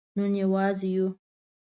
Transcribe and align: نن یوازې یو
نن 0.17 0.33
یوازې 0.43 0.87
یو 0.95 1.07